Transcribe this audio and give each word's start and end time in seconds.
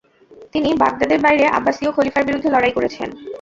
তিনি 0.53 0.69
বাগদাদের 0.81 1.19
বাইরে 1.21 1.45
আব্বাসীয় 1.57 1.91
খলিফার 1.91 2.27
বিরুদ্ধে 2.27 2.49
লড়াই 2.51 2.73
করেছেন। 2.77 3.07